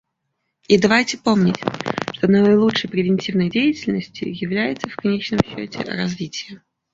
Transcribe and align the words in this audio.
И 0.67 0.79
давайте 0.79 1.19
помнить, 1.19 1.59
что 2.13 2.27
наилучшей 2.27 2.89
превентивной 2.89 3.51
деятельностью 3.51 4.35
является 4.35 4.89
в 4.89 4.95
конечном 4.95 5.41
счете 5.43 5.83
развитие. 5.83 6.63